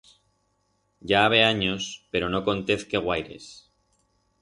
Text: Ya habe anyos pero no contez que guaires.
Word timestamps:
Ya 1.01 1.25
habe 1.25 1.43
anyos 1.43 1.91
pero 2.09 2.27
no 2.33 2.43
contez 2.51 2.89
que 2.93 3.07
guaires. 3.09 3.49